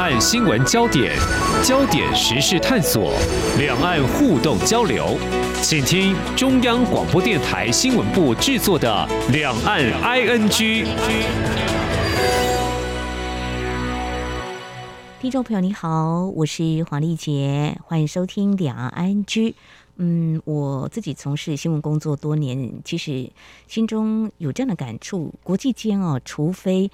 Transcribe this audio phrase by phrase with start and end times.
[0.00, 1.14] 岸新闻焦点，
[1.62, 3.12] 焦点时事探索，
[3.58, 5.18] 两岸互动交流，
[5.62, 10.48] 请听中央广播电台新闻部制作的《两岸 ING》。
[15.20, 19.24] 听众朋友你好，我是黄丽杰，欢迎收听《两岸 ING》。
[20.02, 23.30] 嗯，我自己从事新闻工作多年，其实
[23.68, 26.90] 心中有这样的感触：国际间哦，除非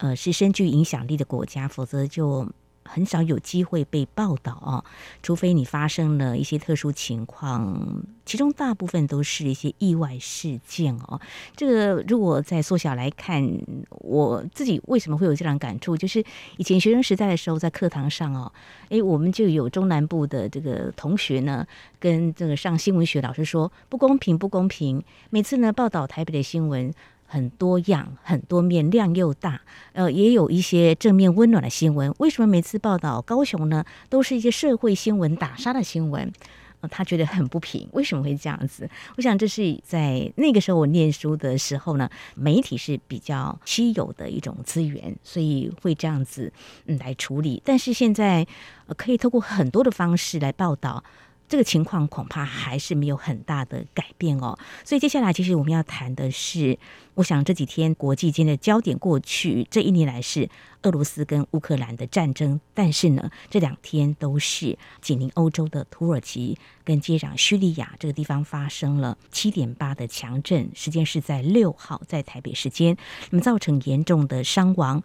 [0.00, 2.48] 呃是深具影响力的国家，否则就。
[2.82, 4.82] 很少有机会被报道啊，
[5.22, 7.78] 除非你发生了一些特殊情况，
[8.26, 11.20] 其中大部分都是一些意外事件哦。
[11.54, 13.46] 这个如果再缩小来看，
[13.90, 15.96] 我自己为什么会有这样感触？
[15.96, 16.24] 就是
[16.56, 18.50] 以前学生时代的时候，在课堂上哦，
[18.88, 21.64] 诶，我们就有中南部的这个同学呢，
[22.00, 25.00] 跟这个上新闻学老师说不公平，不公平。
[25.28, 26.92] 每次呢报道台北的新闻。
[27.30, 29.60] 很多样，很多面，量又大，
[29.92, 32.12] 呃，也有一些正面温暖的新闻。
[32.18, 36.32] 为什么每次报道高雄呢，都是一些社会新闻、打杀的新闻？
[36.80, 38.90] 呃，他觉得很不平，为什么会这样子？
[39.16, 46.52] 我想这是在那个时候我念书的时候呢，媒体是比较稀有的一种资源，所以会这样子
[46.86, 47.62] 嗯来处理。
[47.64, 48.44] 但是现在，
[48.86, 51.04] 呃，可以透过很多的方式来报道。
[51.50, 56.78] 这个情况恐怕还是没有很大的改变哦，所以接下来其实我们要谈的是，
[57.14, 60.48] 我想这几天国际间的焦点过去这一年来是
[60.82, 72.96] 俄罗斯跟乌克兰的战争，但是呢，这两天都是紧邻欧洲的土耳其跟接壤叙利亚这个地方发生了七点八的强震，时间是在六号，在台北时间，
[73.30, 75.02] 那么造成严重的伤亡。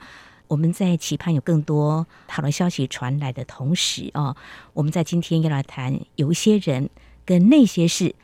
[0.47, 4.35] 我们在期盼有更多好的消息传来的同时啊，
[4.73, 6.89] 我们在今天要来谈有一些人
[7.25, 8.15] 跟那些事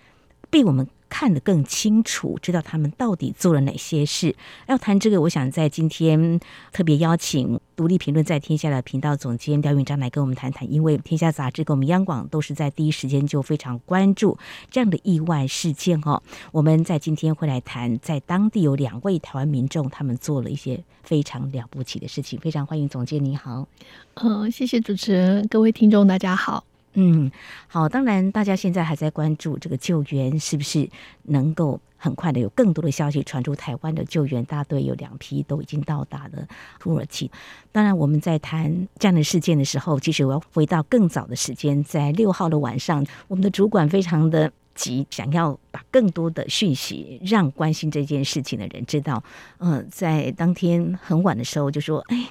[0.49, 0.87] 被我们。
[1.11, 4.33] 看得更清楚，知道他们到底做了哪些事。
[4.67, 6.39] 要谈这个，我想在今天
[6.71, 14.37] 特别邀请独立评论在天下的频道总监廖云章来跟我们谈谈，因为天下杂志跟我们央广都是在第一时间就非常关注
[14.69, 16.23] 这样的意外事件哦。
[16.53, 22.39] 我们在今天会来谈，在当地有两位台湾民众，他们做了一些非常了不起的事情。
[22.39, 23.67] 非常欢迎总监，你好。
[24.13, 26.63] 嗯，谢谢主持人，各位听众，大家好。
[26.93, 27.31] 嗯，
[27.67, 30.89] 好，当然，大家现在还在关注这个救援是不是
[31.23, 33.55] 能够很快的有更多的消息传出。
[33.55, 36.45] 台湾的救援大队有两批都已经到达了
[36.79, 37.31] 土耳其。
[37.71, 49.23] 当然，我们在谈这样的事件的时候，其实我要回到更早的时间，在六号的晚上，我们的主管非常的急，想要把更多的讯息让关心这件事情的人知道。
[49.59, 52.27] 嗯、在当天很晚的时候就说：“哎。”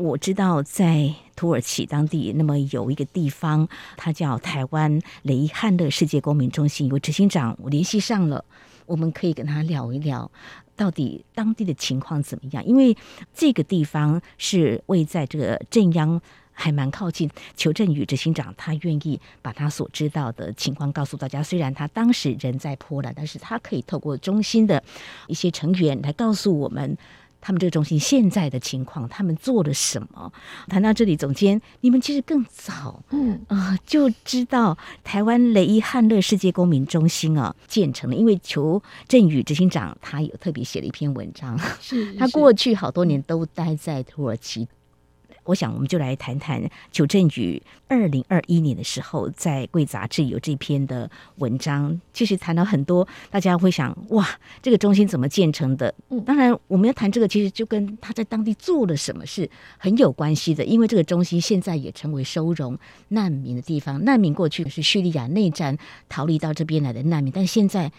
[0.00, 3.68] 我知道在土耳其当地，那么有一个地方，
[3.98, 8.42] 它叫台湾雷汉勒世界公民中心，有执行长，我联系上了，
[8.86, 10.30] 我们可以跟他聊一聊，
[10.74, 12.64] 到底当地的情况怎么样？
[12.64, 12.96] 因为
[13.34, 16.18] 这个地方是位在这个镇央，
[16.52, 17.28] 还蛮靠近。
[17.54, 24.82] 邱振宇执行长他愿意把他所知道的情况告诉大家，虽然他当时人在波兰，但是他可以透过中心的
[25.26, 26.96] 一些成员来告诉我们。
[27.40, 30.32] 他们这个中心现在的情况，他们做了什么？
[30.68, 44.68] 谈到这里，总监，你们其实更早，嗯啊、呃，就知道台湾雷伊汉勒世界公民中心啊建成了，因为邱振宇执行长他有特别写了一篇文章，是，是他过去好多年都待在土耳其。
[45.50, 46.62] 我想，我们就来谈谈
[46.92, 52.00] 邱振宇二零二一年的时候，在《贵杂志》有这篇的文章。
[52.14, 54.26] 其实谈到很多，大家会想，哇，
[54.62, 55.92] 这个中心怎么建成的？
[56.10, 60.64] 嗯，当然，我们要谈这个，其实就跟他在当地做了什么是很有关系的。
[60.64, 62.78] 因为这个中心现在也成为收容
[63.08, 64.04] 难民的地方。
[64.04, 65.76] 难民过去是叙利亚内战
[66.08, 67.90] 逃离到这边来的难民，但现在。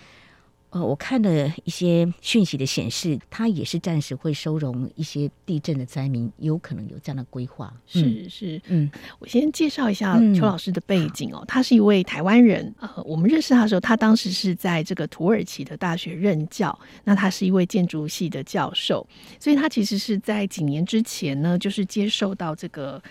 [0.71, 7.73] 呃，我看了一些讯息的显示，他也是暂时会收容一些地震的灾民，有可能有这样的规划。
[7.85, 8.89] 是是，嗯，
[9.19, 12.73] 我先介绍一下邱老师的背景哦，嗯、他是一位台湾人。
[12.79, 19.05] 呃，我们认识他的时候，他当时是在这个土耳其的大学任教，那他是一位建筑系的教授，
[19.41, 23.03] 所以他其实是在几年之前呢，就是接受到这个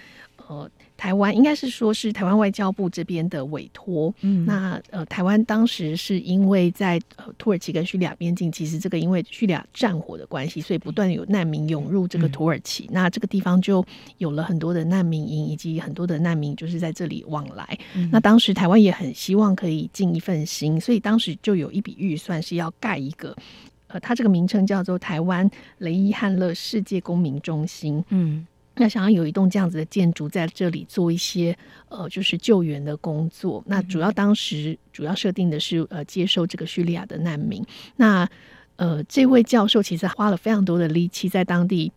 [0.49, 0.71] 呃。
[1.01, 13.83] 台湾应该是说是台湾外交部这边的委托，嗯，那呃，台湾当时是因为在呃土耳其跟叙利亚边境，其实这个因为叙利亚战火的关系，所以不断有难民涌入这个土耳其，嗯，那这个地方就
[14.19, 17.79] 有了很多的难民营，以及很多的难民就是在这里往来。
[17.95, 23.35] 嗯，那当时台湾也很希望可以尽一份心，所以当时就有一笔预算是要盖一个，
[23.87, 28.47] 呃，它这个名称叫做台湾雷伊汉勒世界公民中心，嗯。
[28.81, 31.55] 那想要有一栋这样子的建筑在这里做一些
[31.91, 33.63] 呃，就是救援的工作。
[33.67, 37.63] 那主要当时主要设定的是呃，接受这个叙利亚的难民。
[37.97, 38.27] 那
[38.77, 41.93] 呃，这位教授其实花了非常多的力气在当地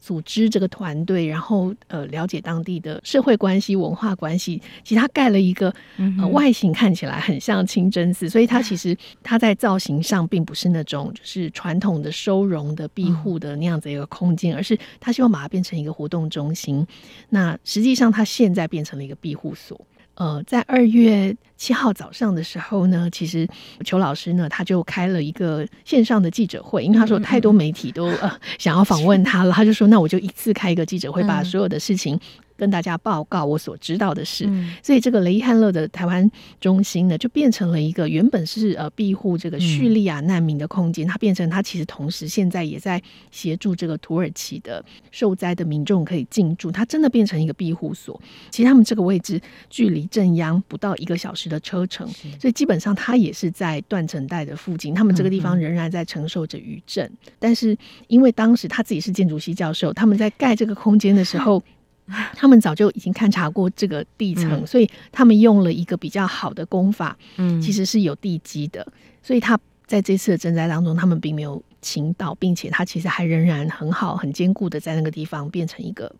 [0.00, 4.60] 组织这个团队，然后呃了解当地的社会关系、文化关系。
[4.84, 5.74] 其实他盖了一个、
[6.18, 16.86] 呃、外形看起来很像清真寺，所以它其实它在造型上并不是那种就是传统的收容的庇护的那样子一个空间，而是他希望把它变成一个活动中心。
[17.30, 19.80] 那实际上，它现在变成了一个庇护所。
[20.16, 23.46] 呃，在二月七号早上的时候呢，其实
[23.84, 32.18] 裘老师呢，他就开了一个线上的记者会，因为他说太多媒体都呃想要访问他了，他就说那我就一次开一个记者会，把所有的事情。
[32.56, 36.28] 跟大家报告我所知道的事，嗯、所以这个雷伊汉勒的台湾
[36.60, 43.00] 中心呢，就变成了一个原本是呃庇护这个叙利亚难民的空间，嗯、它变成它其实同时现在也在
[43.30, 48.20] 协助这个土耳其的受灾的民众可以进驻，它真的变成一个庇护所。
[48.50, 52.08] 其实他们这个位置距离震央不到一个小时的车程，
[52.40, 57.10] 所以基本上它也是在断层带的附近，他们这个地方仍然在承受着余震。
[57.38, 57.76] 但是
[58.08, 61.62] 因为当时他自己是建筑系教授，他们在盖这个空间的时候。
[62.36, 68.86] 他们早就已经勘察过这个地层，嗯、所以他们用了一个比较好的工法，嗯，其实是有地基的，
[69.22, 76.10] 所以他在这次的震灾当中，他们并没有倾倒，并且他其实还仍然很好、很坚固的在那个地方变成一个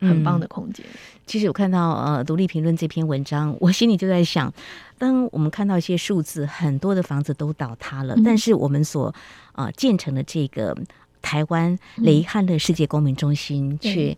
[0.00, 0.86] 很棒的空间。
[0.86, 4.52] 嗯、其实我看到呃《独立评论》这篇文章，我心里就在想，
[4.96, 9.12] 当我们看到一些数字，很多的房子都倒塌了，嗯、但是我们所
[9.54, 10.76] 呃建成的这个
[11.20, 14.16] 台湾雷汉的世界公民中心却、嗯。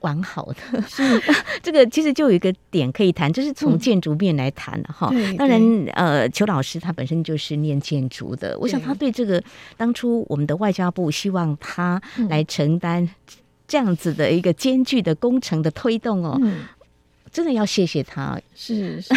[0.00, 1.02] 完好的，是。
[1.62, 5.10] 这个其实就有一个点可以谈，就是从建筑面来谈的哈。
[5.12, 5.60] 嗯、当然，
[5.94, 9.42] 呃，邱老师他本身就是念建筑的，我想他对这个
[9.76, 13.08] 当初我们的外交部希望他来承担
[13.66, 16.60] 这样子的一个艰巨的工程的推动哦，嗯、
[17.32, 18.40] 真的要谢谢他。
[18.54, 19.12] 是是，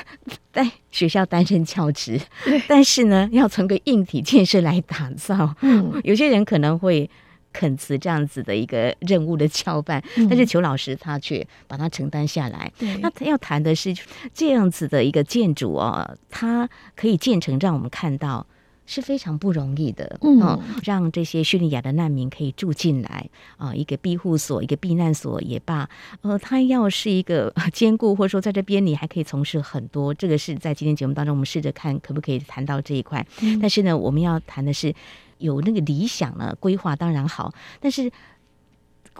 [0.52, 2.20] 在学校担任教职，
[2.68, 5.54] 但是呢，要从个硬体建设来打造。
[5.62, 7.08] 嗯，有些人可能会。
[7.56, 12.70] 肯辞这样子的一个任务的交办，嗯、但是裘老师他却把它承担下来。
[12.78, 13.94] 对那他要谈的是
[14.34, 18.46] 这样子的一个建筑哦，它可以建成，让我们看到
[18.84, 20.18] 是非常不容易的。
[20.20, 23.26] 嗯、哦，让这些叙利亚的难民可以住进来
[23.56, 25.88] 啊、呃，一个庇护所，一个避难所也罢。
[26.20, 30.12] 呃，它要是一个 坚固，或者说在这边你还可以从事很多。
[30.12, 33.26] 这个是在今天节目当中，我们试着看可不可以谈到这一块。
[33.40, 34.94] 嗯、但是呢，我们要谈的是。
[35.38, 38.10] 有那个理想呢，规划当然好，但是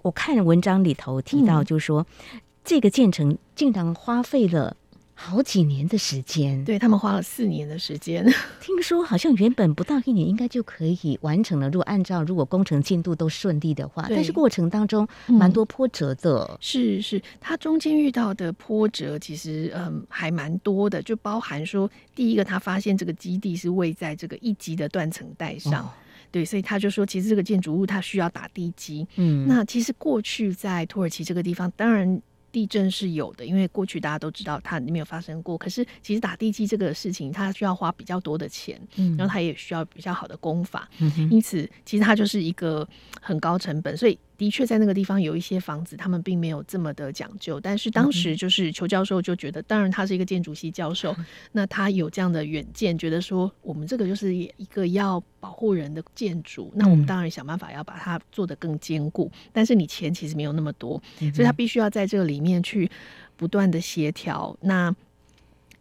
[0.02, 4.76] 我看文章里头提到，就是说、嗯、这个建成竟然花费了
[5.14, 8.22] 好几年的时间，对他们花了四年的时间。
[8.60, 16.46] 听说好像原本不到一年应该就可以完成了，如果按照如果工程进度都顺利的话，但是过程当中蛮多波折的。
[16.52, 25.82] 嗯、是是，他中间遇到的波折其实嗯还蛮多的，就包含说第一个他发现这个基地是位在这个一级的断层带上。
[25.82, 25.88] 哦
[26.36, 29.08] 对，所以他就说，其实这个建筑物它需要打地基。
[29.16, 32.20] 嗯，那其实过去在土耳其这个地方，当然
[32.52, 35.56] 地震是有的，因为过去大家都知道它没有发生过。
[35.56, 40.86] 可是其实打地基这个事情，它需要花比较多的钱，嗯，然后它也需要比较好的工法，
[41.30, 42.86] 因此其实它就是一个
[43.22, 44.18] 很高成本，所以。
[44.36, 47.58] 的确，在那个地方有一些房子，他们并没有这么的讲究。
[47.58, 51.14] 但是当时就是裘教授就觉得，当然他是一个建筑系教授，
[51.52, 59.30] 那他有这样的远见，觉得说我们这个就是一个要保护人的建筑，那我们当然想办法要把它做得更坚固。
[59.52, 61.02] 但是你钱其实没有那么多，
[61.34, 62.90] 所以他必须要在这个里面去
[63.37, 64.56] 不断的协调。
[64.61, 64.94] 那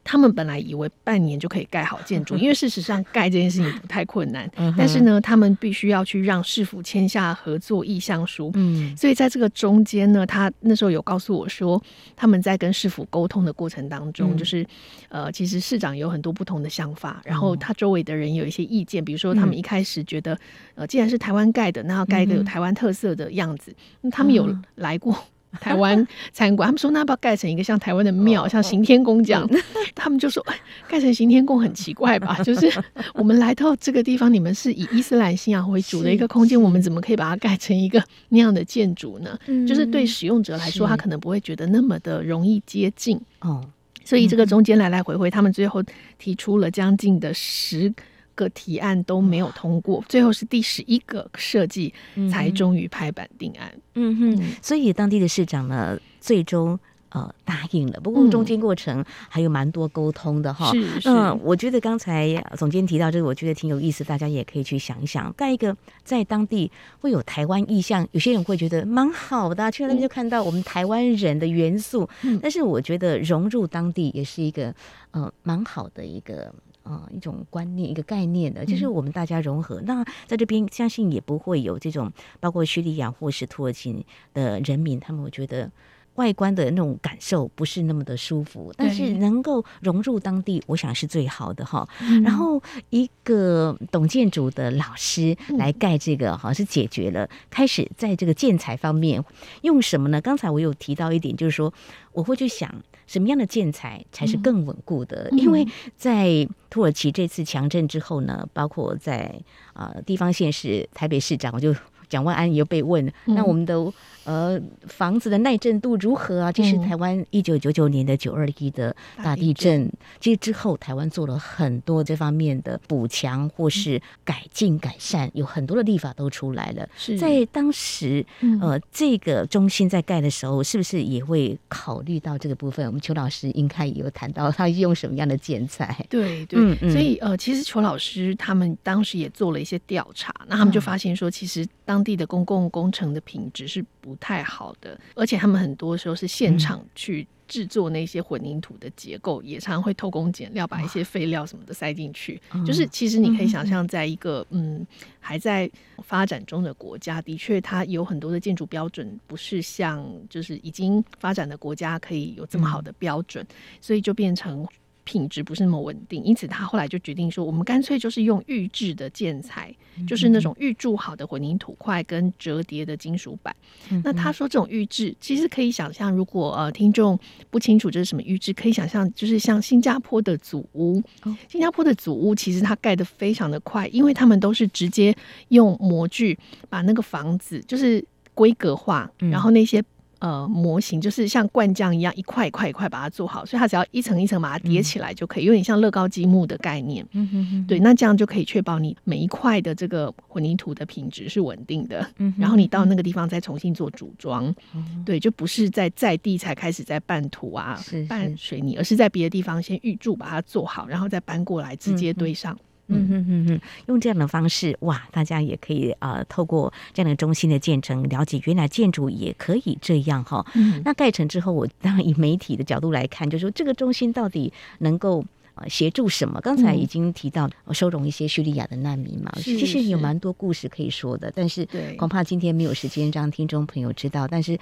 [0.05, 4.49] 他们本来以为半年就可以盖好建筑， 因为事实上盖这件事情不太困难。
[4.77, 8.51] 但是呢，他们必须要去让市府签下合作意向书。
[8.53, 11.81] 嗯，所以在这个中间呢，他那时候有告诉我说，
[12.15, 14.63] 他们在跟市府沟通的过程当中，就是
[15.09, 20.37] 呃，其实市长有很多不同的想法，然后他周围的人有一些意见，比如说他们一开始觉得，
[20.75, 23.75] 呃，既然是台湾盖的，那要盖一个有台湾特色的样子。
[24.01, 25.17] 那他们有来过。
[25.61, 29.43] 台湾餐馆，他们说那要不要盖成一个像台湾的庙，哦、像行天宫这样？
[29.43, 29.59] 哦、
[29.95, 32.37] 他们就说，哎，盖成行天宫很奇怪吧？
[32.43, 32.71] 就是
[33.13, 39.37] 我们来到这个地方，你们是以伊斯兰信仰为主的一个空间，我们怎么可以把它盖成一个那样的建筑呢？
[39.47, 43.63] 嗯、就是对使用者来说，他可能不会觉得那么的容易接近哦。
[44.03, 45.81] 所以这个中间来来回回，他们最后
[46.19, 47.93] 提出了将近的十。
[48.35, 51.93] 个提案都没有通过，最后是第十一个设计
[52.31, 53.73] 才终于拍板定案。
[53.95, 56.77] 嗯哼，所以当地的市长呢，最终
[57.09, 57.99] 呃答应了。
[58.01, 60.69] 不过中间过程还有蛮多沟通的哈。
[60.73, 61.09] 是是。
[61.09, 72.07] 嗯，我觉得刚才总监提到这个，我觉得挺有意思，大家也可以去想一想，再一个在当地会有台湾意象，有些人会觉得蛮好的，去那边就看到我们台湾人的元素。
[72.23, 72.37] 嗯。
[72.41, 74.75] 但是我觉得融入当地也是一个
[75.11, 76.53] 呃蛮好的一个。
[76.85, 79.81] 呃一种观念、一个概念的，就是我们大家融合。
[79.81, 85.69] 嗯、那在这边，相信也不会有这种包括叙利亚或是土耳其的人民，他们会觉得。
[86.15, 91.87] 外观的那种感受不是那么的舒服，但是能够融入当地，我想是最好的哈。
[92.01, 99.23] 嗯、然后一个懂建筑的老师来盖这个，好像是解决了开始在这个建材方面
[99.61, 100.19] 用什么呢？
[100.21, 101.73] 刚才我有提到一点，就是说
[102.11, 102.73] 我会去想
[103.05, 109.33] 什么样的建材才是更稳固的，嗯、因为在土耳其这次强震之后呢，包括在
[109.73, 111.75] 呃地方县市台北市长，我就
[112.09, 113.91] 蒋万安也被问，那我们的。
[114.25, 116.51] 呃，房子的耐震度如何啊？
[116.51, 119.87] 这是台湾一九九九年的九二一的大地震，
[120.19, 126.89] 其实之后台湾做了很多这方面的补强或是改进改善，有很多的立法都出来了。
[126.97, 128.25] 是在当时，
[128.59, 132.83] 呃，这个中心在盖的时候，是不是也会考虑到这个部分？
[132.87, 136.03] 我们邱老师应该也有谈到他用什么样的建材？
[136.09, 152.39] 对对，所以呃，其实邱老师他们当时也做了一些调查，那他们就发现说，其实当地的公共工程的品质是不不太好的，而且他们很多时候是现场去制作那些混凝土的结构，嗯、也常常会偷工减料，把一些废料什么的塞进去。
[152.51, 154.87] 哦、就是其实你可以想象，在一个嗯，嗯
[155.19, 155.67] 还在
[156.03, 164.63] 发展中的国家，的确它有很多的建筑标准不是像就是已经发展的国家可以有这么好的标准，嗯、所以就变成。
[165.05, 173.55] 品质不是那么稳定，因此他后来就决定说，我们干脆就是用预制的建材，嗯、就是那种预铸好的混凝土块跟折叠的金属板。
[173.91, 177.17] 嗯、那他说这种预制其实可以想象，如果呃听众
[177.49, 181.01] 不清楚这是什么预制，可以想象就是像新加坡的祖屋。
[181.23, 185.15] 哦、新加坡的祖屋其实它盖得非常的快，因为他们都是直接
[185.49, 189.83] 用模具把那个房子就是规格化，嗯、然后那些。
[190.25, 197.05] 呃，模型就是像灌浆一样，一块一块一块把它做好，所以它只要一层一层把它叠起来就可以，有点像乐高积木的概念。
[197.11, 197.67] 嗯哼哼。
[197.67, 201.99] 对，那这样就可以确保你每一块的这个混凝土的品质是稳定的。
[202.17, 202.41] 嗯哼哼。
[202.41, 204.51] 然后你到那个地方再重新做组装。
[204.73, 205.03] 嗯。
[205.05, 212.51] 对，就不是在在地才开始在拌土啊，是是拌水泥，而是在别的地方先预铸把它做好，然后再搬过来直接堆上。
[212.55, 220.45] 嗯嗯哼哼哼，用这样的方式，哇，大家也可以呃，透过这样的中心的建成，了解原来建筑也可以这样哈。
[220.53, 225.25] 嗯，那盖成之后，我当然以媒体的角度来看，就是说这个中心到底能够
[225.55, 226.39] 呃协助什么？
[226.41, 234.59] 刚才已经提到收容一些叙利亚的难民嘛，其实有蛮多故事可以说的，但是恐怕今天没有时间让听众朋友知道，但是。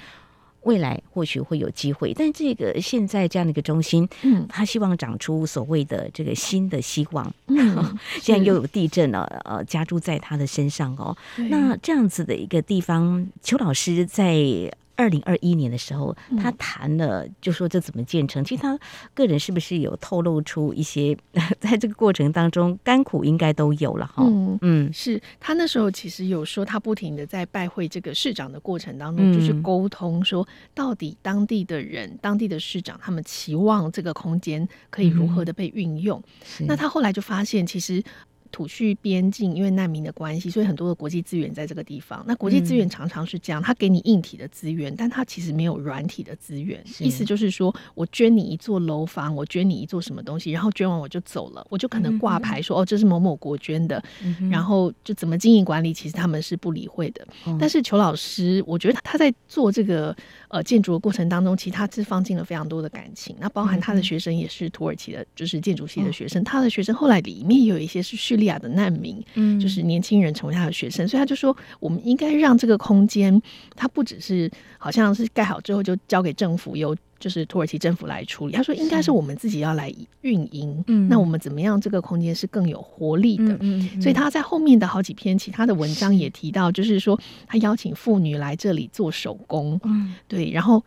[0.63, 7.34] 未来或许会有机会，但这个现在这样的一个中心，嗯，他希望长出所谓的这个新的希望。
[7.48, 11.15] 嗯， 现在又有地震了，呃，加注在他的身上哦。
[11.50, 14.72] 那这样子的一个地方，邱老师在。
[14.96, 18.44] 二零二一年的时候，他谈了，就说这怎么建成。
[18.44, 18.78] 其实他
[19.14, 21.18] 个人是不是有透露出一些，
[21.60, 24.24] 在这个过程当中甘苦应该都有了哈。
[24.26, 36.22] 嗯嗯，是他那时候其实有说，他不停的在拜会这个市长的过程当中，就是沟通说，到底当地的人、当地的市长他们期望这个空间可以如何的被运用。
[36.68, 38.04] 那他后来就发现，其实。
[38.53, 42.24] 土叙边境，因为难民的关系，所以很多的国际资源在这个地方。
[42.25, 46.81] 那国际资源常常是这样，他给你硬体的资源，但他其实没有软体的资源。
[47.00, 57.27] 意思就是说，我捐你一座楼房，我捐你一座什么东西，然后捐完我就走了，我就可能挂牌说、嗯、哦，这是某某国捐的，嗯、然后就怎么经营管理，其实他们是不理会的。
[57.48, 60.15] 嗯、但是裘老师，我觉得他在做这个
[60.53, 63.36] 呃建筑的过程当中，其实他是放进了非常多的感情。
[63.39, 73.41] 那包含他的学生也是土耳其的，就是建筑系的学生，嗯、他的学生后来里面有一些是叙利亚的难民，嗯，就是年轻人成为他的学生，所以他就说，我们应该让这个空间，
[73.75, 78.53] 它不只是好像是盖好之后就交给政府，由就是土耳其政府来处理。
[78.53, 79.89] 他说，应该是我们自己要来
[80.20, 80.84] 运营。
[80.88, 83.58] 嗯，那我们怎么样这个空间是更有活力的？
[83.62, 89.80] 嗯，所以他在后面的好几篇其他的文章也提到，就是说他邀请妇女来这里做手工。
[89.86, 90.84] 嗯，对，然后。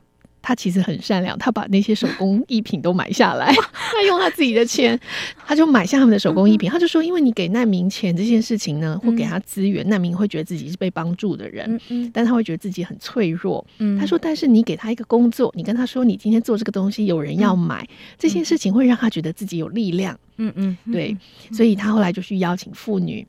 [0.47, 4.97] 他其实很善良，他把那些手工艺品都买下来， 他用他自己的钱，
[5.45, 6.71] 他就买下他们的手工艺品。
[6.71, 11.81] 他就说，因为你给难民钱这件事情呢，会给他资源，难民会觉得自己是被帮助的人，
[12.12, 13.67] 但他会觉得自己很脆弱。
[13.99, 17.85] 他说，但是你给他一个工作，你跟他说你今天做这个东西有人要买，
[18.17, 20.17] 这件事情会让他觉得自己有力量。
[20.37, 21.16] 嗯嗯，对，
[21.52, 23.26] 所以他后来就去邀请妇女。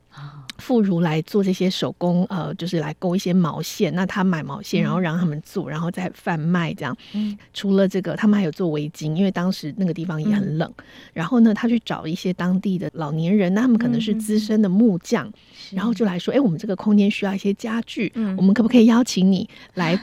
[0.58, 3.94] 妇孺来做这些手工，呃，就是来勾一些毛线。
[3.94, 6.96] 那他买毛线，然后让他们做，然后再贩卖这样。
[7.14, 10.68] 嗯，除了这个，他们还有做围巾，因为当时那个地方也很冷。
[10.78, 15.32] 嗯、然后呢，他去找一些当地的老年人，那他们可能是资深的木匠，嗯、
[15.76, 19.98] 然后就来说：“哎、欸，我们这个空间需要一些家具，嗯、我们可不可以邀请你来？”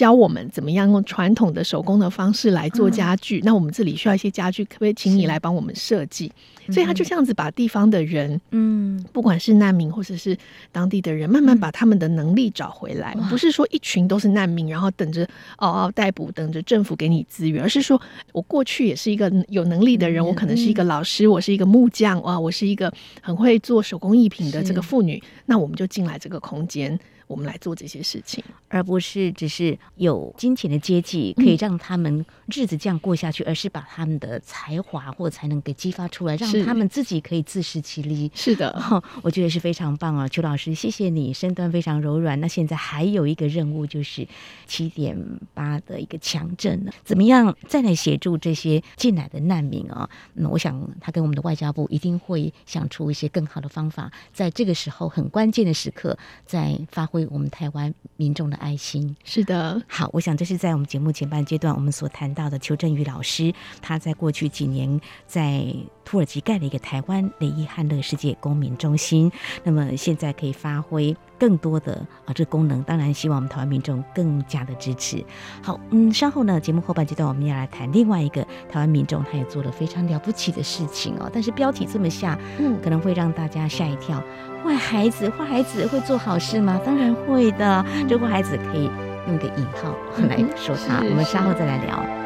[0.00, 3.38] 教我们怎么样用传统的手工的方式来做家具。
[3.40, 6.32] 嗯、那我们这里需要一些家具，可不可以请你来帮我们设计？
[6.70, 10.34] 所以他就这样子把地方的人，嗯，不管是难民或者是
[10.72, 13.14] 当地的人，慢慢把他们的能力找回来。
[13.28, 15.28] 不是说一群都是难民，然后等着
[15.58, 18.00] 嗷嗷待哺，等着政府给你资源，而是说
[18.32, 22.90] 我过去也是一个有能力的人，我可能是一个老师，我是一个木匠，哇，我是一个
[23.20, 26.98] 很会做手工艺品的这个妇女，那我们就进来这个空间。
[27.30, 38.28] 我们来做这些事情，而不是只是有金钱的接济可以让他们日子这样过下去，嗯、而是把他们的才华或才能给激发出来，让他们自己可以自食其力。
[38.34, 38.76] 是的，
[39.22, 42.40] 我觉得是非常棒啊，邱老师，谢谢你，身段非常柔软。
[42.40, 44.26] 那现在还有一个任务，就是
[44.66, 45.16] 七点
[45.54, 50.10] 八的一个强震呢，怎么样再来协助这些进来的难民啊？
[50.34, 57.19] 那我想他跟我们的外交部一定会想出一些更好的方法，在这个时候很关键的时刻，再发挥。
[57.30, 59.16] 我们台湾民众的爱心。
[59.24, 65.64] 是的，好，我想这是在我们节目前半阶段我们所谈到的邱振宇老师，他在过去几年在
[66.10, 69.30] 土耳其盖了一个台湾雷伊汉乐世界公民中心，
[69.62, 75.24] 那么现在可以发挥更多的啊这个功能，当然希望我们台湾民众更加的支持。
[75.62, 84.20] 好，嗯，稍后呢节目后半阶段我们要来谈另外一个台湾民众，他也做了非常了不起的事情哦，但是标题这么下，嗯，可能会让大家吓一跳。
[84.64, 86.80] 坏孩子，坏孩子会做好事吗？
[86.84, 87.86] 当然会的。
[88.08, 88.90] 这坏孩子可以
[89.28, 89.94] 用个引号
[90.28, 91.04] 来说他。
[91.04, 92.19] 我们稍后再来聊。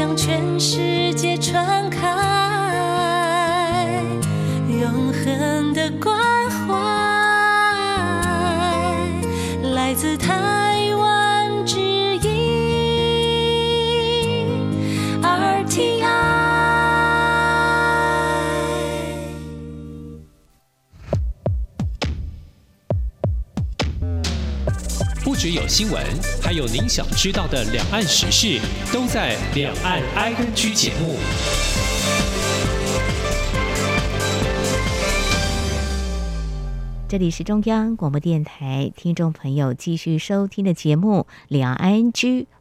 [0.00, 2.29] 向全世界传开。
[25.70, 26.04] 新闻，
[26.42, 28.60] 还有您想知道的两岸时事，
[28.92, 31.16] 都在《两岸 ING》节目。
[37.10, 42.12] 这里是中央广播电台，听众朋友继续收听的节目《两岸 ING》。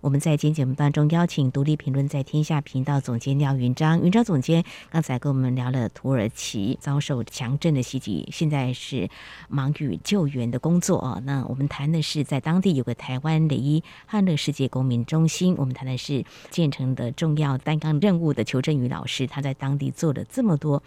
[0.02, 9.08] 我们在今天节目当中邀请独立评论在天下频道总监廖云章，云章总监刚才跟我们聊了土耳其遭受强震的袭击，现在是
[9.50, 11.22] 忙于救援的工作啊。
[11.24, 20.82] 那我们谈的是在当地有个台湾的一汉乐世界公民中心，我们谈的是建成的重要担纲任务的邱振宇老师，他在当地做了这么多。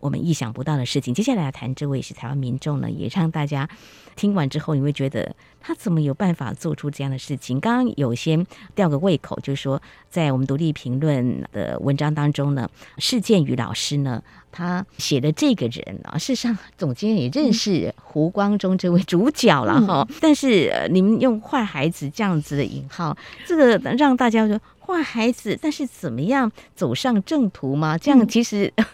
[0.00, 1.14] 我们意想不到的事情。
[1.14, 3.68] 接下来要谈这位是台湾民众呢，也让大家
[4.16, 7.60] 听完之后，你会觉得他怎么有办法做出这样的事情？
[7.60, 20.06] 刚刚有些吊个胃口，就是说，在我们独立评论的文章当中呢，事件与老师呢，他写的这个人啊， 事实上总监也认识胡光中这位主角了哈。
[20.08, 24.60] 嗯、但是你们用“坏孩子”这样子的引号，这个让大家说。
[24.82, 27.96] 坏孩子，但是怎么样走上正途吗？
[27.96, 28.84] 这样其实、嗯、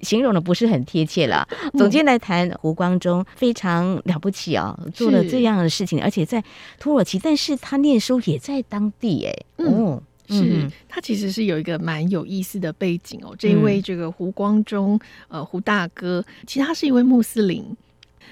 [0.00, 1.46] 形容的不是很贴切了。
[1.74, 6.42] 总监来谈胡光中非常了不起啊、哦，做了这样的事情，而且在
[6.80, 9.64] 土耳其，但是他念书也在当地哎。
[9.64, 13.34] 哦，嗯、是他其实是有一个蛮有意思的背景哦。
[13.38, 17.64] 这一位这个胡光中，呃，胡大哥，其实他是一位穆斯林。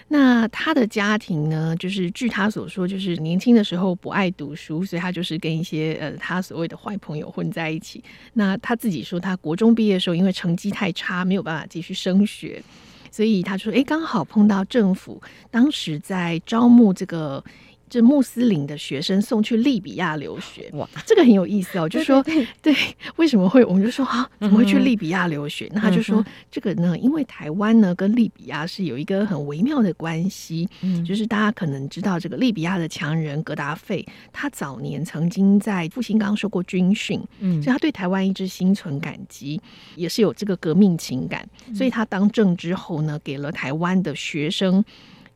[0.08, 8.04] 那他的家庭呢，就是据他所说，就是年轻的时候不爱读书，所以他就是跟一些呃他所谓的坏朋友混在一起。
[8.34, 12.62] 那他自己说，他国中毕业的时候，因为成绩太差，没有办法继续升学，
[13.10, 17.42] 所以他说，哎，刚好碰到政府当时在招募这个。
[17.88, 21.88] 这穆斯林的学生送去利比亚留学，哇，这个很有意思哦。
[21.88, 22.22] 就说
[22.60, 22.74] 对，
[23.16, 23.64] 为什么会？
[23.64, 25.70] 我们就说啊，怎么会去利比亚留学？
[25.72, 39.60] 那他就说这个呢，因为台湾呢跟利比亚是有一个很微妙的关系，嗯，就是大家可能知道这个利比亚的强人格达费，他早年曾经在复兴岗受过军训，嗯，所以他对台湾一直心存感激，
[39.94, 44.84] 也是有这个革命情感，所以他当政之后呢，给了台湾的学生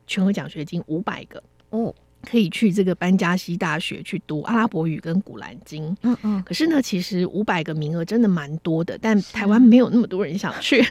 [0.06, 1.94] 全额奖学金五百个哦。
[2.28, 6.42] 可以去这个班加西大学去读阿拉伯语跟古兰经，嗯嗯。
[6.44, 10.82] 可是呢，其实五百个名额真的蛮多的，但台湾没有那么多人想去，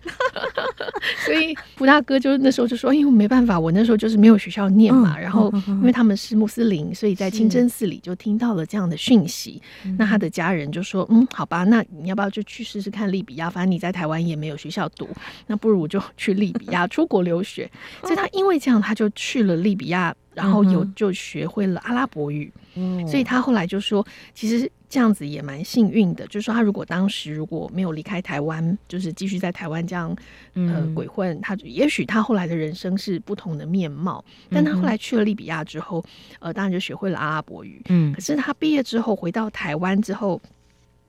[1.26, 5.16] 所以胡大哥就那时候就说：“因为没办法，我那时候就是没有学校念嘛。
[5.18, 9.62] 嗯”然后因为他们是穆斯林，所以在清真寺里就听到了这样的讯息。
[9.98, 13.50] 那他的家人就说：“嗯，好吧，那你要不要就去试试看利比亚？
[13.50, 15.08] 反正你在台湾也没有学校读，
[15.48, 17.70] 那不如就去利比亚 出国留学。”
[18.02, 20.16] 所以他因为这样，他就去了利比亚。
[20.40, 26.26] 然后有就学会了阿拉伯语，嗯，所以他后来就说，其实这样子也蛮幸运的。
[26.28, 30.16] 就是说，他如果当时如果没有离开台湾，就是继续在台湾这样
[30.54, 34.24] 呃鬼混，他也许他后来的人生是不同的面貌。
[34.50, 36.04] 但他后来去了利比亚之后，
[36.40, 38.14] 呃，当然就学会了阿拉伯语，嗯。
[38.14, 40.42] 可是他毕业之后回到台湾之后。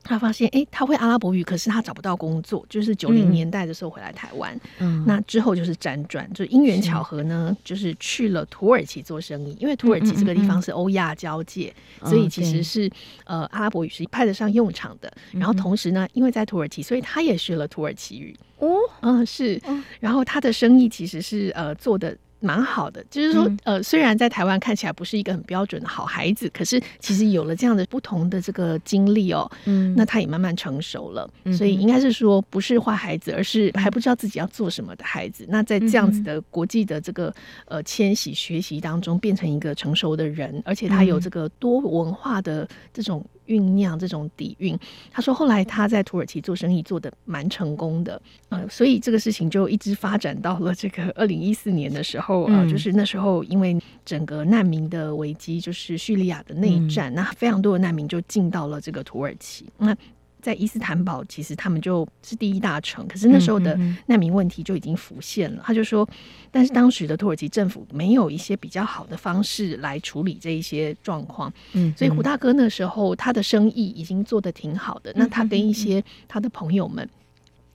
[0.02, 2.64] 他发现，哎、欸，他会阿拉伯语，可是他找不到工作。
[2.68, 9.56] 就是九零年代的时候回来台湾，嗯，那之后就是辗转，就因缘巧合呢，就是去了土耳其做生意。
[9.60, 12.88] 因为土耳其这个地方是欧亚交界，嗯嗯嗯，所以其实是、
[13.26, 15.12] 哦、呃阿拉伯语是派得上用场的。
[15.32, 18.34] 然后同时呢，因为在土耳其，所以他也学了土耳其语。
[18.58, 19.60] 哦，嗯，是。
[20.00, 22.16] 然后他的生意其实是呃做的。
[22.40, 35.44] 蛮好的，就是说，呃，虽然在台湾看起来不是一个很标准的好孩子，可是其实有了这样的不同的这个经历哦，嗯，那他也慢慢成熟了，所以应该是说不是坏孩子，而是还不知道自己要做什么的孩子。
[35.48, 37.32] 那在这样子的国际的这个
[37.66, 43.24] 呃迁徙学习当中，变成一个成熟的人，而且他有这个多文化的这种。
[43.50, 44.78] 酝酿这种底蕴，
[45.10, 59.96] 他说后来他在土耳其做生意做得蛮成功的，呃，所以这个事情就一直发展到了这个二零一四年的时候啊，呃，就是那时候因为整个难民的危机，就是叙利亚的内战，那非常多的难民就进到了这个土耳其，那。
[60.40, 65.62] 在伊斯坦堡，其实他们就是第一大城，可是那时候的难民问题就已经浮现了。
[65.64, 66.08] 他就说，
[66.50, 71.52] 但是当时的土耳其政府没有一些比较好的方式来处理这一些状况。
[71.72, 75.12] 嗯，所以胡大哥那时候他的生意已经做得挺好的。
[75.14, 77.08] 那他跟一些他的朋友们，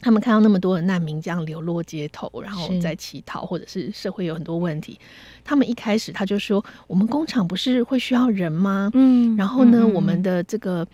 [0.01, 4.99] 他们看到那么多的难民这样流落街头，然后在乞讨，或者是社会有很多问题，
[5.43, 10.85] 他们一开始他就说：“我们工厂不是会需要人吗？”嗯，然后呢，我们的这个。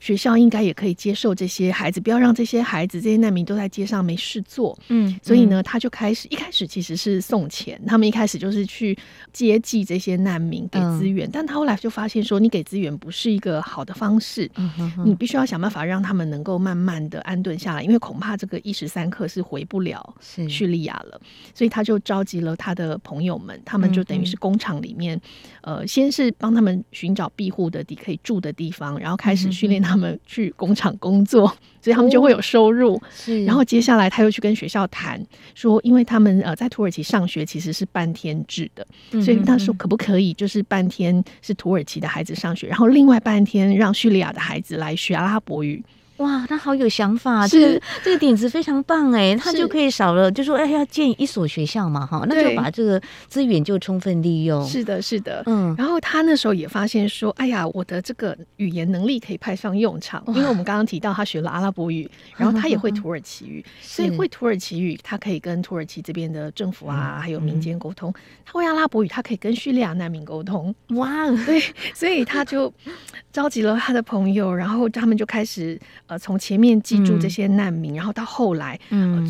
[0.00, 4.76] 学校应该也可以接受这些孩子，不要让这些孩子、这些难民都在街上没事做。
[4.88, 8.96] 嗯，所以呢，他就开始一开始其实是送钱，他们一开始就是去
[9.30, 11.28] 接济这些难民，给资源。
[11.28, 20.14] 嗯、但他后来就发现说，你给资源不是一个好的方式，嗯、哼哼你必须要想办法让他们能够慢慢的安顿下来，因为恐怕这个一时三刻是回不了
[20.48, 21.20] 叙利亚了。
[21.54, 25.20] 所以他就召集了他的朋友们，他们就等于是工厂里面，
[25.60, 29.89] 嗯、呃，先是帮他们寻找庇护的地可以住的地方，然后开始训练他。
[29.90, 31.46] 他们去工厂工作，
[31.82, 32.94] 所以他们就会有收入。
[32.94, 35.20] 哦、是，然后接下来他又去跟学校谈，
[35.54, 38.86] 说，因为他们呃在土耳其上学其实是半天制的，
[39.20, 45.82] 所以他说可不可以就是半天是土耳其的孩子上学，然后另外半天让叙利亚的孩子来学阿拉伯语。
[46.20, 54.62] 哇，他好有想法，是这个这个点子非常棒哎，他就可以少了，就说哎要建一所学校嘛哈，那就把这个资源就充分利用。
[54.66, 55.74] 是的，是的，嗯。
[55.78, 62.06] 然后他那时候也发现说，哎呀，我的这个语言能力可以派上用场，因为我们刚刚提到他学了阿拉伯语，
[62.36, 68.12] 然后他也会土耳其语，所以会土耳其语，他可以跟土耳其这边的政府啊还有民间沟通；
[68.44, 70.74] 他会阿拉伯语，他可以跟叙利亚难民沟通。
[70.88, 71.62] 哇，对，
[71.94, 72.70] 所以他就
[73.32, 75.80] 召集了他的朋友，然后他们就开始。
[76.10, 78.76] 呃，从前面记住这些难民，嗯、然后到后来，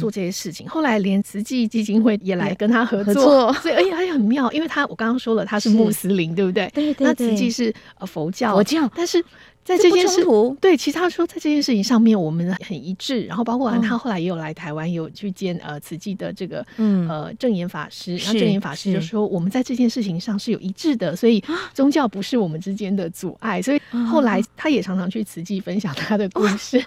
[0.00, 6.70] 做这些事情，后来连慈济基金会也来跟他合作，合作 所以而且他也很妙，因为他我刚刚说了他是穆斯林，对不对？
[6.72, 7.06] 对，对对。
[7.06, 9.22] 那慈济是呃佛教，佛教，但是。
[9.70, 10.24] 在这件事，
[10.60, 13.22] 对，其实他说在这件事情上面，我们很一致。
[13.22, 18.16] 然后包括他后来也有来台湾，有去见呃慈济的这个呃证严法师。
[18.16, 21.40] 然后证严法师就说，我们在这件事情上是有一致的，所以
[21.72, 23.62] 宗教不是我们之间的阻碍。
[23.62, 23.80] 所以
[24.10, 26.84] 后来他也常常去慈济分享他的故事。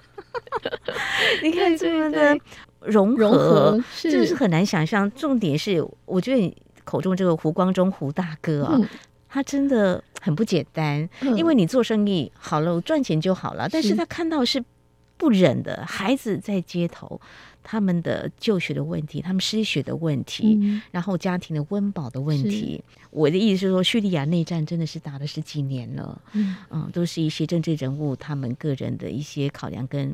[1.41, 2.37] 你看这个的
[2.81, 5.09] 融合，融合是，很难想象。
[5.11, 6.53] 重点是，我觉得。
[6.85, 8.85] 口中这个胡光中胡大哥啊，嗯、
[9.33, 11.09] 他真的很不简单。
[11.21, 14.63] 嗯、因为你做生意好了，我赚钱就好了，但是他看到是
[15.17, 17.19] 不忍的，孩子在街头。
[17.65, 22.83] 他们的就学的问题，他们失学的问题，嗯、然后家庭的温饱的问题。
[23.09, 30.09] 我的意思是说，叙利亚内战真的是打了十几年了，嗯，嗯，都是一些政治人物他们个人的一些考量跟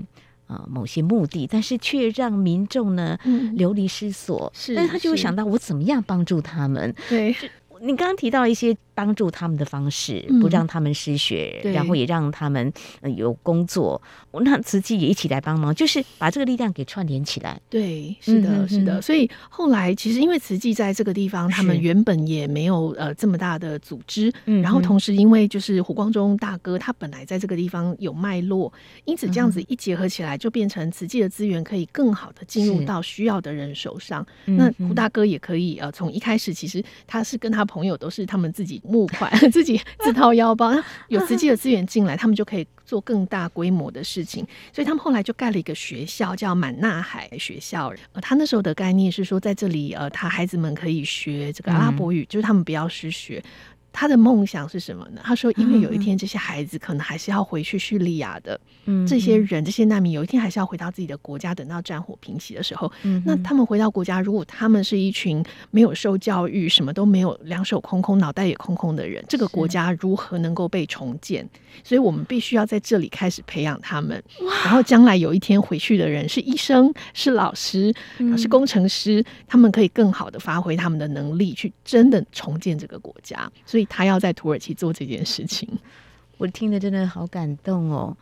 [0.45, 4.51] 啊、呃、某些目的，但是却让民众呢、嗯、流离失所。
[4.55, 6.93] 是，但是他就会想到我怎么样帮助他们？
[7.09, 7.35] 对，
[7.81, 8.77] 你刚刚提到一些。
[8.99, 12.69] 帮助他们的方式，不让他们失学，嗯、然后也让他们
[13.15, 14.01] 有工作。
[14.43, 17.57] 那慈济也一起来帮忙，就是把这个力量给串联起来。
[17.69, 19.01] 对，是的，是的。
[19.01, 28.69] 所以后来其实因为慈济在这个地方，他们原本也没有呃这么大的组织，是然后同时因为就是胡光中大哥他本来在这个地方有脉络，
[29.05, 34.27] 因此这样子一结合起来，就变成慈济的资源可以更好的进入到需要的人手上。
[34.43, 38.81] 是那胡大哥也可以呃从一开始其实他是跟他朋友都是他们自己。
[38.89, 40.73] 募款， 自己自掏腰包，
[41.07, 44.45] 有实际的资源进来，他们就可以做更大规模的事情。
[44.73, 47.93] 所以他们后来就盖了一个学校，叫满纳海学校。
[48.13, 53.43] 呃，他那时候的概念是说，在这里，呃，他孩子们可以学这个阿拉伯语，就是他们不要失学。
[53.91, 55.21] 他的梦想是什么呢？
[55.23, 61.53] 他说：“因为有一天这些孩子可能还是要回去叙利亚的，嗯，这些人这些难民有一天还是要回到自己的国家。
[61.53, 71.47] 等到战火平息的时候，嗯，那他们回到国家，如果他们是一群没有受教育、什么都没有、两手空空、脑袋也空空的人，这个国家如何能够被重建？
[71.83, 74.23] 所以我们必须要在这里开始培养他们。
[74.63, 77.93] 然后将来有一天回去的人是医生、是老师、
[78.37, 83.51] 是工程师，他们可以更好的发挥他们的能力，去真的重建这个国家。
[83.65, 85.67] 所以。”他要在土耳其做这件事情，
[86.37, 88.15] 我听得真的好感动哦！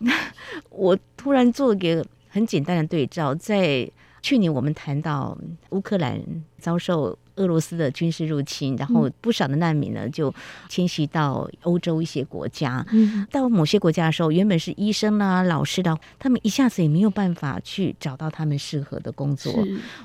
[0.70, 3.90] 我突然做一个很简单的对照，在
[4.22, 5.36] 去年我们谈到
[5.70, 6.20] 乌克兰
[6.58, 7.18] 遭受。
[7.36, 10.34] 俄罗斯的军事入侵，然后不少的难民呢就
[10.68, 12.84] 迁徙到欧洲一些国家。
[12.92, 19.52] 嗯，到某些国家的时候，原本是医生啊、老师的，他们一下子也没有办法去找到他们适合的工作。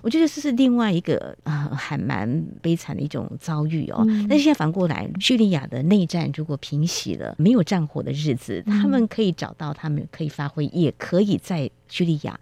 [0.02, 4.04] 我觉得这是另外一个啊、呃，还蛮悲惨的一种遭遇哦。
[4.08, 12.40] 嗯、但是现在反过来，叙利亚的内战如果平息了，没有战火的日子，他们可以找到他们可以发挥，也可以在叙利亚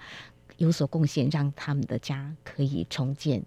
[0.57, 3.43] 有所贡献，让他们的家可以重建。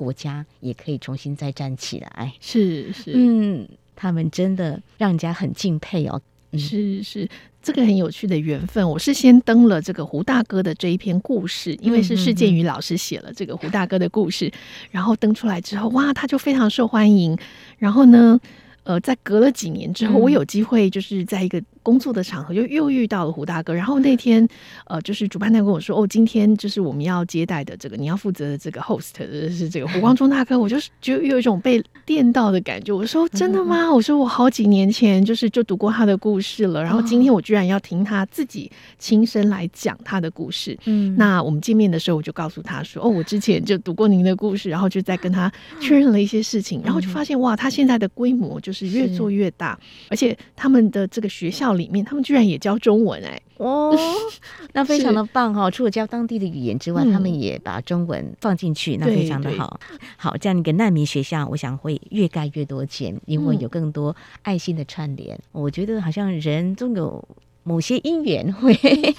[0.00, 6.18] 国家也可以重新再站起来，是是，嗯，他们真的让人家很敬佩哦。
[6.52, 7.28] 嗯、是是，
[7.62, 8.88] 这个很有趣的缘分。
[8.88, 14.50] 我是先登了这个胡大哥的这一篇故事，因为是施建宇老师写了这个胡大哥的故事，
[14.90, 17.36] 然后登出来之后，哇，他就非常受欢迎。
[17.76, 18.40] 然后呢，
[18.84, 21.62] 呃，在隔了几年之后，我有机会就是在一个。
[21.82, 24.46] 工作的场合就又遇到了胡大哥，然后那天
[24.86, 29.16] 呃，就是主办方跟我说，哦，今天就是我们要接待的这个你要负责的这个 host
[29.50, 32.92] 是这个 胡光中大哥，我就是就有一种被电到的感觉。
[32.92, 33.90] 我说真的吗？
[33.92, 40.78] 我说我好几年前就是就读过他的故事了，然后今天我居然要听他自己亲身来讲他的故事。
[40.84, 49.78] 嗯，那我们见面的时候，我就告诉他说，哦，我之前就读过您的故事，然后就在跟他确认了一些事情，然后就发现哇，他现在的规模就是越做越大，
[50.10, 51.69] 而且他们的这个学校。
[51.72, 53.96] 里面他们居然也教中文哎、欸、哦，
[54.72, 55.70] 那非常的棒哈！
[55.70, 59.78] 是除了教当地的语言之外，嗯、他们也把中文放进去，那非常的好。
[60.16, 65.36] 好，这样一个难民学校，我想会越盖越多钱，因为有更多爱心的串联。
[65.36, 67.22] 嗯、我觉得好像人总有
[67.62, 68.74] 某些因缘会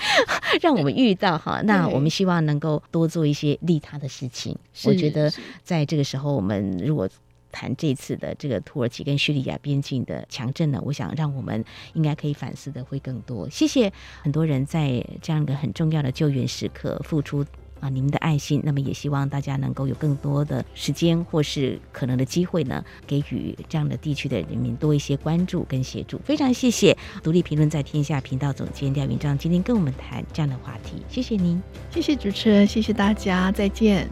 [0.62, 4.58] 让我们遇到哈，那我们希望能够多做一些利他的事情。
[4.86, 5.32] 我觉得
[5.64, 7.08] 在这个时候，我们如果
[7.52, 13.50] 谈这次的这个土耳其跟叙利亚边境的强震呢，我想让我们应该可以反思的会更多。
[13.50, 17.46] 谢谢很多人在这样一个很重要的救援时刻付出
[17.80, 18.62] 啊，你们的爱心。
[18.64, 26.20] 那么也希望大家能够有更多的时间或是可能的机会呢，给予这样的地区的人民多一些关注跟协助。
[26.24, 31.02] 非常谢谢独立评论在天下频道总监廖云章今天跟我们谈这样的话题。
[31.10, 34.08] 谢谢您，谢谢主持人，谢谢大家，再见。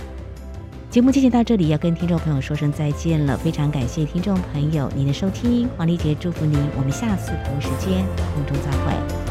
[0.89, 3.37] 节目进行到这里，要跟听众朋友说声再见了。
[3.37, 9.28] 非常感谢听众朋友您的收听，黄丽杰祝福您，我们下次同一时间空中再会。